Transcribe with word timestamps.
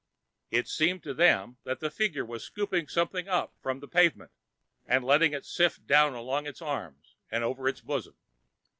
It 0.49 0.67
seemed 0.67 1.03
to 1.03 1.13
them 1.13 1.57
that 1.63 1.79
the 1.79 1.91
figure 1.91 2.25
was 2.25 2.43
scooping 2.43 2.87
something 2.87 3.27
up 3.27 3.53
from 3.61 3.79
the 3.81 3.87
pavement 3.87 4.31
and 4.87 5.03
letting 5.05 5.31
it 5.31 5.45
sift 5.45 5.85
down 5.85 6.15
along 6.15 6.47
its 6.47 6.59
arms 6.59 7.15
and 7.29 7.43
over 7.43 7.67
its 7.69 7.81
bosom. 7.81 8.15